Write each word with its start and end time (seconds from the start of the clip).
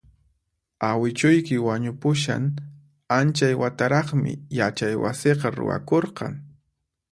Awichuyki 0.89 1.55
wañupushan 1.67 2.43
anchay 3.17 3.53
wataraqmi 3.61 4.31
yachaywasiqa 4.61 5.47
ruwakurqan 5.57 6.33